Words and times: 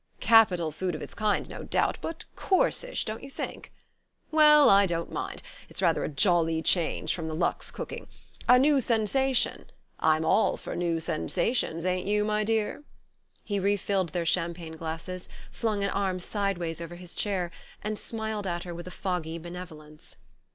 "Capital 0.19 0.71
food 0.71 0.95
of 0.95 1.01
its 1.03 1.13
kind, 1.13 1.47
no 1.47 1.61
doubt, 1.61 1.99
but 2.01 2.25
coarsish, 2.35 3.05
don't 3.05 3.21
you 3.23 3.29
think? 3.29 3.71
Well, 4.31 4.67
I 4.67 4.87
don't 4.87 5.11
mind... 5.11 5.43
it's 5.69 5.79
rather 5.79 6.03
a 6.03 6.09
jolly 6.09 6.63
change 6.63 7.13
from 7.13 7.27
the 7.27 7.35
Luxe 7.35 7.69
cooking. 7.69 8.07
A 8.49 8.57
new 8.57 8.81
sensation 8.81 9.65
I'm 9.99 10.25
all 10.25 10.57
for 10.57 10.75
new 10.75 10.99
sensations, 10.99 11.85
ain't 11.85 12.07
you, 12.07 12.25
my 12.25 12.43
dear?" 12.43 12.83
He 13.43 13.59
re 13.59 13.77
filled 13.77 14.09
their 14.09 14.25
champagne 14.25 14.75
glasses, 14.75 15.29
flung 15.51 15.83
an 15.83 15.91
arm 15.91 16.19
sideways 16.19 16.81
over 16.81 16.95
his 16.95 17.13
chair, 17.13 17.51
and 17.83 17.99
smiled 17.99 18.47
at 18.47 18.63
her 18.63 18.73
with 18.73 18.87
a 18.87 18.89
foggy 18.89 19.37
benevolence. 19.37 20.15